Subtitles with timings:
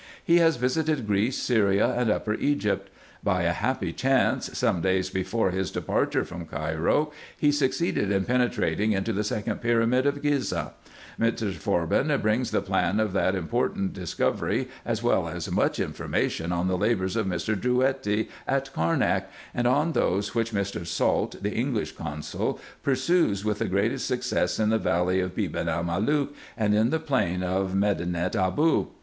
[0.23, 2.89] He has visited Greece, Syria, and Upper Egypt.
[3.23, 8.93] By a happy chance, some days before his departure from Cairo, be succeeded in penetrating
[8.93, 10.71] into the second pyramid of Ghizeh.
[11.19, 11.53] Mr.
[11.53, 16.79] Forbin brings the plan of that important discovery, as well as much information on the
[16.79, 17.55] labours of Mr.
[17.55, 20.73] Drouetti, at Carnak, and on those IN EGYPT, NUBIA, Sec.
[20.73, 20.87] 255 which Mr.
[20.87, 25.83] Salt, the English consul, pursues with the greatest success in the valley of Beban el
[25.83, 28.87] Malook, and in the plain of Me dinet Aboo.